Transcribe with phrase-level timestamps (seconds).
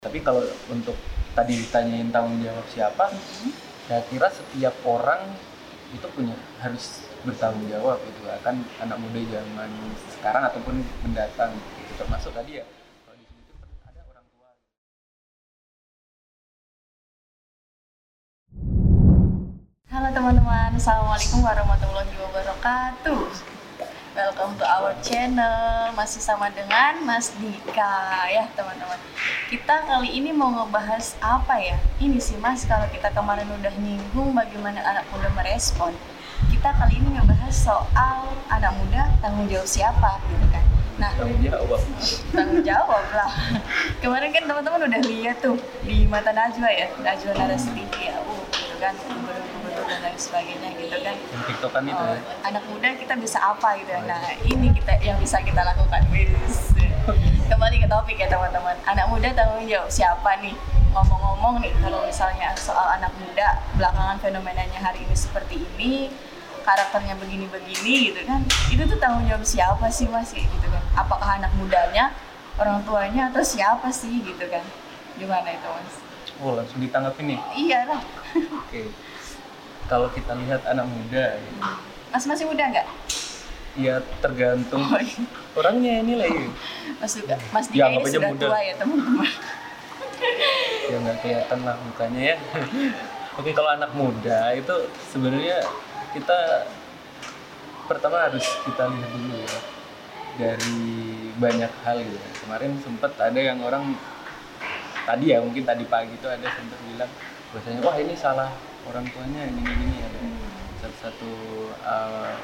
[0.00, 0.40] Tapi kalau
[0.72, 0.96] untuk
[1.36, 3.52] tadi ditanyain tanggung jawab siapa, Mhm.
[3.84, 5.28] saya kira setiap orang
[5.92, 9.68] itu punya harus bertanggung jawab itu akan anak muda zaman
[10.08, 12.00] sekarang ataupun mendatang gitu.
[12.00, 12.64] termasuk tadi ya
[13.04, 14.50] kalau di sini tuh ada orang tua
[19.92, 23.20] Halo teman-teman, Assalamualaikum warahmatullahi wabarakatuh
[24.20, 25.96] Welcome to our channel.
[25.96, 29.00] Masih sama dengan Mas Dika ya teman-teman.
[29.48, 31.80] Kita kali ini mau ngebahas apa ya?
[31.96, 35.96] Ini sih mas, kalau kita kemarin udah nyinggung bagaimana anak muda merespon
[36.52, 40.64] Kita kali ini ngebahas soal anak muda tanggung jawab siapa gitu kan?
[41.00, 41.80] Nah, tanggung jawab.
[42.36, 43.32] tanggung jawab lah.
[44.04, 48.20] Kemarin kan teman-teman udah lihat tuh di mata Najwa ya Najwa Narasi TV ya.
[48.20, 48.92] Uh, gitu kan
[49.90, 51.16] dan lain sebagainya gitu kan.
[51.18, 52.22] Yang tiktokan itu Oh, ya?
[52.46, 56.06] anak muda kita bisa apa gitu nah ini kita yang bisa kita lakukan.
[57.50, 58.78] Kembali ke topik ya teman-teman.
[58.86, 60.54] Anak muda tanggung jawab siapa nih?
[60.90, 66.10] Ngomong-ngomong nih kalau misalnya soal anak muda belakangan fenomenanya hari ini seperti ini
[66.60, 70.30] karakternya begini-begini gitu kan itu tuh tanggung jawab siapa sih mas?
[70.30, 70.82] Gitu kan.
[70.94, 72.14] Apakah anak mudanya
[72.58, 74.22] orang tuanya atau siapa sih?
[74.22, 74.62] Gitu kan.
[75.18, 75.94] Gimana itu mas?
[76.40, 77.38] Oh langsung ditanggapin nih?
[77.54, 78.00] Iya lah
[78.32, 78.82] oke
[79.90, 81.50] kalau kita lihat anak muda ya,
[82.14, 82.86] mas masih muda nggak
[83.74, 85.22] ya tergantung oh, iya.
[85.58, 86.46] orangnya ini lagi
[87.02, 88.46] mas juga mas Ya, Dika ini sudah muda.
[88.46, 89.30] tua ya teman-teman
[90.90, 92.36] ya nggak kelihatan lah mukanya ya
[93.42, 94.74] oke kalau anak muda itu
[95.10, 95.58] sebenarnya
[96.14, 96.38] kita
[97.90, 99.58] pertama harus kita lihat dulu ya
[100.38, 100.78] dari
[101.34, 102.30] banyak hal gitu ya.
[102.46, 103.98] kemarin sempat ada yang orang
[105.02, 107.10] tadi ya mungkin tadi pagi itu ada sempat bilang
[107.50, 110.20] bahwasanya wah ini salah orang tuanya ini ini ini ada
[110.82, 111.30] satu satu
[111.82, 112.34] uh,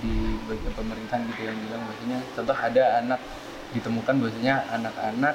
[0.00, 0.14] di
[0.46, 3.20] bagian pemerintahan gitu yang bilang bahwasanya contoh ada anak
[3.74, 5.34] ditemukan bahwasanya anak-anak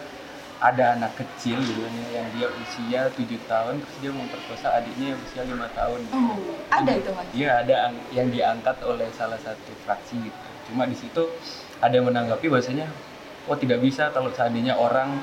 [0.63, 5.13] ada anak kecil gitu kan ya, yang dia usia tujuh tahun terus dia memperkosa adiknya
[5.13, 6.15] yang usia lima tahun gitu.
[6.15, 6.39] Oh,
[6.71, 10.47] ada itu mas Iya ada ang- yang diangkat oleh salah satu fraksi gitu.
[10.71, 11.21] Cuma di situ
[11.83, 12.87] ada yang menanggapi bahwasanya
[13.45, 15.21] oh tidak bisa kalau seandainya orang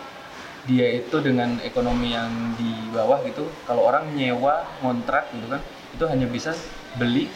[0.68, 5.60] dia itu dengan ekonomi yang di bawah gitu, kalau orang nyewa kontrak gitu kan,
[5.94, 6.54] itu hanya bisa
[6.96, 7.26] beli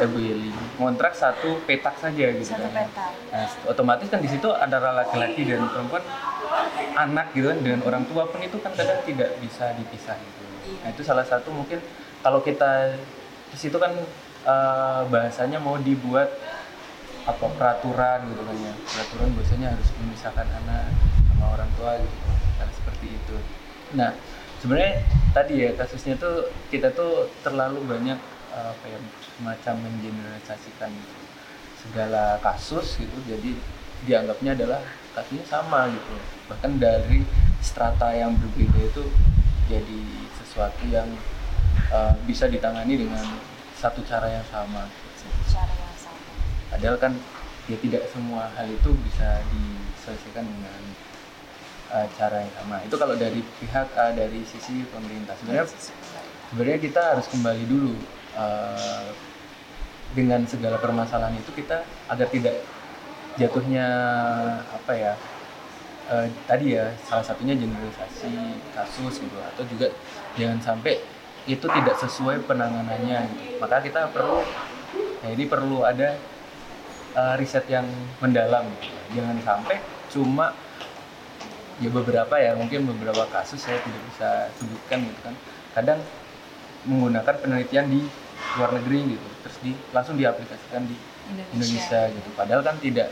[0.00, 2.88] eh beli kontrak satu petak saja gitu satu kan.
[2.88, 6.02] peta Nah, otomatis kan di situ antara laki-laki dan perempuan
[6.94, 10.42] anak gitu kan dengan orang tua pun itu kan kadang tidak bisa dipisah gitu.
[10.46, 10.78] Iya.
[10.82, 11.82] Nah, itu salah satu mungkin
[12.22, 12.94] kalau kita
[13.50, 13.90] di situ kan
[14.46, 16.30] eh, bahasanya mau dibuat
[17.26, 18.74] apa peraturan gitu kan ya.
[18.86, 20.94] Peraturan biasanya harus memisahkan anak
[21.34, 22.23] sama orang tua gitu.
[23.04, 23.36] Seperti itu.
[24.00, 24.10] Nah,
[24.64, 25.04] sebenarnya
[25.36, 28.16] tadi ya kasusnya tuh kita tuh terlalu banyak
[28.56, 28.98] eh, apa ya
[29.36, 31.16] semacam mengeneralisasikan gitu
[31.84, 33.16] segala kasus gitu.
[33.28, 33.60] Jadi
[34.08, 34.80] dianggapnya adalah
[35.12, 36.16] kasusnya sama gitu.
[36.48, 37.28] Bahkan dari
[37.60, 39.04] strata yang berbeda itu
[39.68, 40.00] jadi
[40.40, 41.08] sesuatu yang
[41.92, 43.24] uh, bisa ditangani dengan
[43.76, 44.88] satu cara yang sama.
[45.48, 46.20] Cara yang sama.
[46.72, 47.12] Padahal kan
[47.68, 50.80] ya tidak semua hal itu bisa diselesaikan dengan
[51.92, 55.66] uh, cara yang sama itu kalau dari pihak uh, dari sisi pemerintah sebenarnya
[56.52, 57.94] sebenarnya kita harus kembali dulu
[58.38, 59.08] uh,
[60.14, 62.62] dengan segala permasalahan itu kita agar tidak
[63.34, 63.86] jatuhnya
[64.70, 65.12] apa ya
[66.06, 69.90] eh, tadi ya salah satunya generalisasi kasus gitu atau juga
[70.38, 71.02] jangan sampai
[71.44, 73.58] itu tidak sesuai penanganannya gitu.
[73.58, 74.40] maka kita perlu
[75.26, 76.14] ya ini perlu ada
[77.18, 77.84] eh, riset yang
[78.22, 79.18] mendalam gitu.
[79.18, 79.82] jangan sampai
[80.14, 80.54] cuma
[81.82, 85.34] ya beberapa ya mungkin beberapa kasus saya tidak bisa sebutkan gitu kan.
[85.74, 85.98] Kadang
[86.84, 88.00] menggunakan penelitian di
[88.60, 90.96] luar negeri gitu terus di langsung diaplikasikan di
[91.56, 92.10] Indonesia.
[92.12, 92.28] Gitu.
[92.36, 93.08] Padahal kan tidak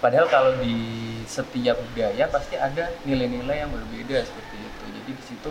[0.00, 0.76] padahal kalau di
[1.28, 4.84] setiap budaya pasti ada nilai-nilai yang berbeda seperti itu.
[4.96, 5.50] Jadi di situ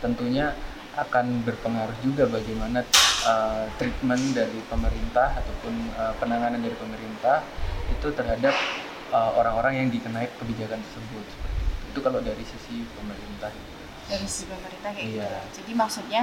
[0.00, 0.56] tentunya
[0.92, 2.84] akan berpengaruh juga bagaimana
[3.24, 7.40] uh, treatment dari pemerintah ataupun uh, penanganan dari pemerintah
[7.88, 8.52] itu terhadap
[9.08, 11.24] uh, orang-orang yang dikenai kebijakan tersebut.
[11.32, 11.61] seperti
[11.92, 12.00] itu.
[12.00, 13.52] kalau dari sisi pemerintah
[14.02, 15.28] dari sisi pemerintah kayak Iya.
[15.28, 16.22] gitu jadi maksudnya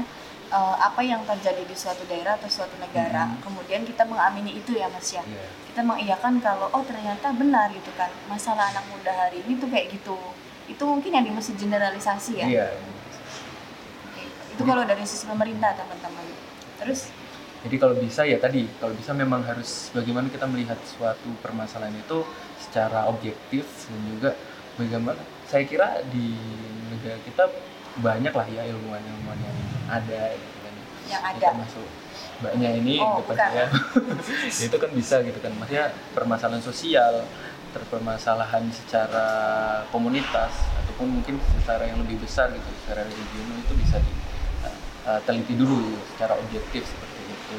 [0.49, 3.37] eh, apa yang terjadi di suatu daerah atau suatu negara Mhm.
[3.39, 5.45] kemudian kita mengamini itu ya mas ya Iya.
[5.69, 9.93] kita mengiyakan kalau oh ternyata benar gitu kan masalah anak muda hari ini tuh kayak
[9.93, 10.17] gitu
[10.65, 12.67] itu mungkin yang dimaksud generalisasi ya Iya.
[12.73, 14.25] Oke.
[14.49, 16.25] itu kalau dari sisi pemerintah teman-teman
[16.77, 17.13] terus
[17.59, 22.23] Jadi kalau bisa ya tadi, kalau bisa memang harus bagaimana kita melihat suatu permasalahan itu
[22.55, 24.29] secara objektif dan juga
[24.79, 26.39] bagaimana saya kira di
[26.87, 27.43] negara kita
[27.99, 29.57] banyak lah ya ilmuwan-ilmuwan yang
[29.91, 30.73] ada gitu kan.
[31.03, 31.87] yang Ya, ada termasuk
[32.39, 33.49] mbaknya ini Oh, depan bukan.
[33.51, 33.65] saya.
[34.59, 35.51] Ya, itu kan bisa gitu kan.
[35.55, 37.27] Maksudnya permasalahan sosial,
[37.75, 39.27] terpermasalahan secara
[39.91, 46.33] komunitas ataupun mungkin secara yang lebih besar gitu secara regional itu bisa diteliti dulu secara
[46.37, 47.57] objektif seperti itu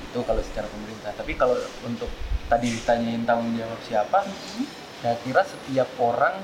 [0.00, 1.54] itu kalau secara pemerintah tapi kalau
[1.86, 2.10] untuk
[2.50, 4.66] tadi ditanyain tanggung jawab siapa Mhm.
[5.00, 6.36] Saya kira setiap orang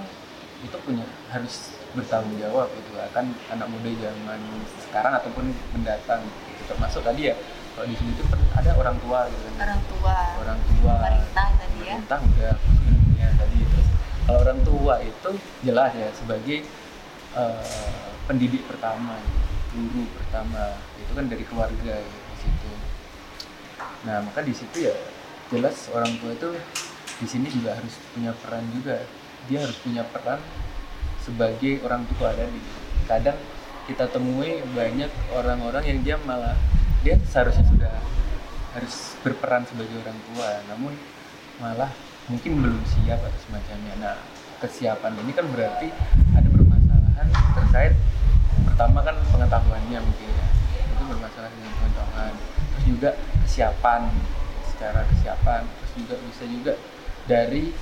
[0.65, 4.41] itu punya harus bertanggung jawab itu akan anak muda zaman
[4.81, 5.45] sekarang ataupun
[5.77, 6.25] mendatang.
[6.25, 6.63] Gitu.
[6.67, 7.35] termasuk tadi ya
[7.77, 9.53] kalau di sini itu pen- ada orang tua gitu kan.
[9.69, 10.17] Orang tua.
[10.41, 10.95] Orang tua.
[10.97, 11.95] Pemerintah tadi ya.
[11.95, 12.55] Pemerintah udah
[13.21, 13.59] ya tadi.
[13.61, 13.89] Terus
[14.25, 15.31] kalau orang tua itu
[15.63, 16.59] jelas ya sebagai
[17.37, 19.21] eh, pendidik pertama
[19.77, 20.81] guru pertama.
[20.97, 22.71] Itu kan dari keluarga ya, di situ.
[24.09, 24.97] Nah maka di situ ya
[25.53, 26.49] jelas orang tua itu
[27.17, 29.01] di sini juga harus punya peran juga.
[29.49, 30.41] Dia harus punya peran
[31.23, 32.61] sebagai orang tua tadi.
[33.09, 33.39] Kadang
[33.87, 36.59] kita temui banyak orang-orang yang dia malah
[37.07, 37.95] dia seharusnya sudah
[38.75, 40.93] harus berperan sebagai orang tua namun
[41.63, 41.89] malah
[42.27, 43.95] mungkin belum siap atau semacamnya.
[44.03, 44.17] Nah
[44.59, 45.89] kesiapan ini kan berarti
[46.35, 47.95] ada permasalahan terkait
[48.67, 50.47] pertama kan pengetahuannya mungkin ya.
[50.93, 52.33] Itu bermasalah dengan pengetahuan.
[52.75, 53.11] Terus juga
[53.47, 54.03] kesiapan
[54.67, 55.63] secara kesiapan.
[55.63, 56.73] Terus juga bisa juga
[57.27, 57.75] dari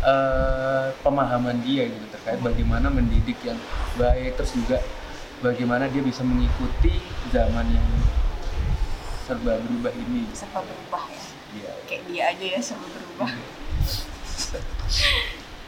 [0.00, 3.60] eh, pemahaman dia gitu terkait bagaimana mendidik yang
[4.00, 4.80] baik terus juga
[5.44, 7.00] bagaimana dia bisa mengikuti
[7.32, 7.86] zaman yang
[9.26, 10.24] serba berubah ini.
[10.32, 11.22] Serba berubah ya?
[11.56, 11.72] Iya.
[11.88, 13.30] kayak dia aja ya serba berubah.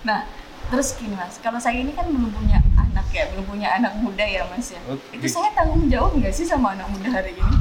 [0.07, 0.31] Nah
[0.71, 1.43] terus gini mas.
[1.43, 4.81] Kalau saya ini kan belum punya anak ya belum punya anak muda ya mas ya.
[4.87, 5.19] Oke.
[5.19, 7.55] itu saya tanggung jawab nggak sih sama anak muda hari ini?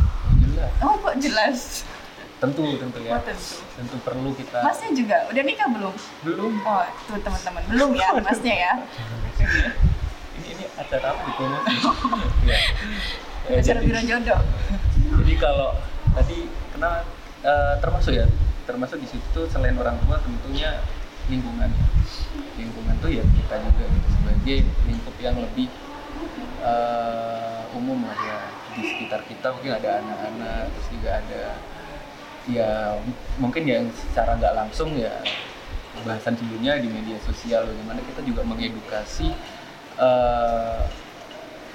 [0.46, 0.72] Jelas.
[0.86, 1.82] Oh kok jelas
[2.38, 3.18] tentu tentu ya.
[3.18, 3.58] Oh, tentu.
[3.74, 5.94] tentu perlu kita masnya juga udah nikah belum?
[6.22, 6.52] Belum.
[6.62, 8.74] Oh tuh teman-teman belum ya masnya ya.
[10.38, 11.44] Ini ini acara apa gitu
[12.46, 12.60] ya.
[13.50, 14.42] Ya, acara biro jodoh.
[15.18, 15.70] Jadi kalau
[16.14, 16.38] tadi
[16.78, 17.02] kena
[17.42, 18.28] eh, termasuk ya?
[18.70, 20.86] Termasuk di situ selain orang tua tentunya
[21.34, 21.74] lingkungan.
[22.54, 25.74] Lingkungan tuh ya kita juga gitu sebagai lingkup yang lebih
[26.62, 28.40] eh, umum lah ya.
[28.78, 31.42] Di sekitar kita mungkin ada anak-anak terus juga ada
[32.48, 32.96] ya
[33.38, 35.12] mungkin yang secara nggak langsung ya
[36.08, 39.28] bahasan sebelumnya di media sosial bagaimana kita juga mengedukasi
[40.00, 40.82] eh,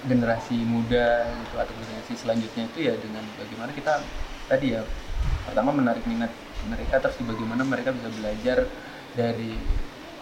[0.02, 4.02] generasi muda gitu atau generasi selanjutnya itu ya dengan bagaimana kita
[4.50, 4.82] tadi ya
[5.46, 6.32] pertama menarik minat
[6.66, 8.58] mereka terus bagaimana mereka bisa belajar
[9.14, 9.54] dari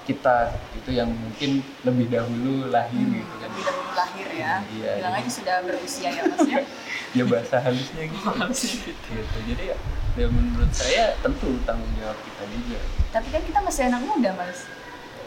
[0.04, 0.36] kita
[0.74, 3.48] itu yang mungkin lebih dahulu lahir gitu kan.
[3.48, 4.54] lebih dahulu lahir ya.
[4.72, 6.60] Iya, bilang aja sudah berusia ya mas ya.
[7.10, 8.22] Ya bahasa halusnya gitu.
[8.22, 9.08] Halusnya gitu.
[9.10, 9.76] gitu jadi ya,
[10.14, 12.78] ya menurut saya tentu tanggung jawab kita juga.
[13.10, 14.58] Tapi kan kita masih anak muda mas.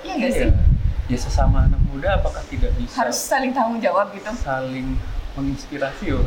[0.03, 0.49] Iya nggak sih?
[1.11, 4.31] Ya, sesama anak muda apakah tidak bisa harus saling tanggung jawab gitu.
[4.39, 4.95] saling
[5.35, 6.23] menginspirasi yo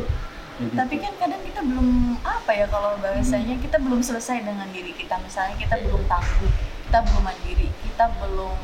[0.57, 1.87] Jadi, tapi kan kadang kita belum
[2.21, 5.17] apa ya kalau bahasanya kita belum selesai dengan diri kita.
[5.21, 5.85] Misalnya kita Iya.
[5.89, 6.51] belum tangguh
[6.87, 8.55] kita belum mandiri kita belum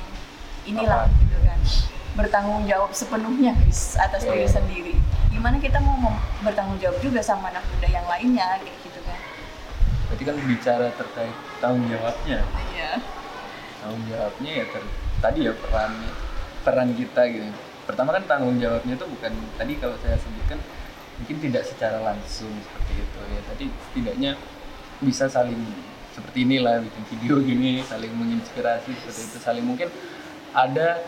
[0.64, 1.20] inilah Apa?
[1.20, 1.60] gitu kan.
[2.14, 4.56] Bertanggung jawab sepenuhnya guys atas diri Iya.
[4.56, 4.96] sendiri.
[5.28, 6.00] Gimana kita mau
[6.40, 9.20] bertanggung jawab juga sama anak muda yang lainnya kayak gitu kan.
[10.08, 12.40] Berarti kan bicara terkait tanggung jawabnya.
[12.72, 12.92] Iya.
[13.84, 15.92] Tanggung jawabnya ya ter- tadi ya peran
[16.64, 17.50] peran kita gitu.
[17.84, 20.64] Pertama kan tanggung jawabnya itu bukan tadi kalau saya sebutkan
[21.20, 23.42] mungkin tidak secara langsung seperti itu ya.
[23.52, 24.32] Tadi setidaknya
[25.04, 25.60] bisa saling
[26.14, 29.38] seperti inilah bikin video gini saling menginspirasi seperti itu.
[29.42, 29.90] Saling mungkin
[30.54, 31.02] ada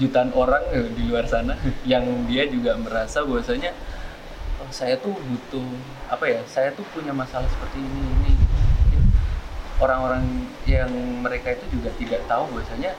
[0.00, 1.52] jutaan orang eh, di luar sana
[1.92, 3.76] yang dia juga merasa bahwasanya
[4.64, 5.68] oh, saya tuh butuh
[6.08, 8.32] apa ya saya tuh punya masalah seperti ini ini.
[9.82, 10.88] Orang-orang yang
[11.26, 12.94] mereka itu juga tidak tahu bahwasanya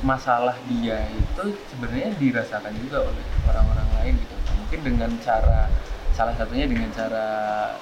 [0.00, 4.34] masalah dia itu sebenarnya dirasakan juga oleh orang-orang lain gitu.
[4.64, 5.68] Mungkin dengan cara
[6.10, 7.26] salah satunya dengan cara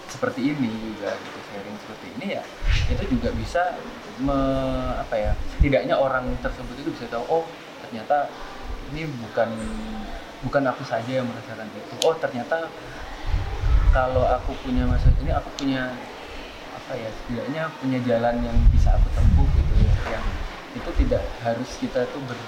[0.07, 2.43] seperti ini juga gitu sharing seperti ini ya
[2.93, 3.63] itu juga bisa
[4.23, 7.45] me- apa ya setidaknya orang tersebut itu bisa tahu oh
[7.83, 8.29] ternyata
[8.93, 9.49] ini bukan
[10.45, 11.95] bukan aku saja yang merasakan itu.
[12.07, 12.71] Oh ternyata
[13.91, 15.91] kalau aku punya masa ini aku punya
[16.73, 20.25] apa ya setidaknya punya jalan yang bisa aku tempuh gitu ya yang
[20.77, 22.39] itu tidak harus kita tuh ber,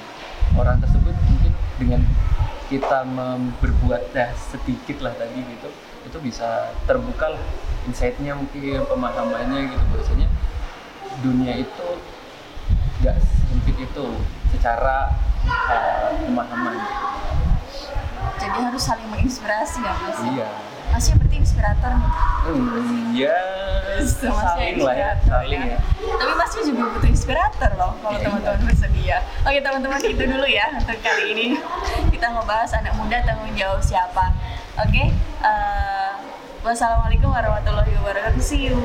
[0.54, 2.00] orang tersebut mungkin dengan
[2.70, 3.02] kita
[3.58, 5.68] berbuat ya sedikit lah tadi gitu
[6.06, 7.42] itu bisa terbuka lah
[7.90, 9.84] insight-nya mungkin pemahamannya gitu.
[9.90, 10.28] Bahwasanya
[11.20, 11.88] dunia itu
[13.02, 14.06] nggak sempit itu
[14.54, 15.12] secara
[15.44, 16.78] uh, pemahaman.
[18.40, 20.18] Jadi harus saling menginspirasi ya mas?
[20.30, 20.48] Iya.
[20.90, 21.90] Masnya berarti inspirator.
[21.94, 22.10] Nih
[22.40, 23.36] Hmm, ya
[24.00, 25.78] Masnya saling lah ya inspirator saling ya.
[26.00, 29.18] Tapi masnya juga butuh inspirator loh kalau Iya, teman-teman bersedia.
[29.44, 31.46] Oke teman-teman itu dulu ya untuk kali ini
[32.20, 34.36] kita ngebahas anak muda tanggung jawab siapa.
[34.76, 35.08] Oke,
[35.40, 36.12] eh,
[36.60, 38.44] wassalamualaikum warahmatullahi wabarakatuh.
[38.44, 38.76] See you.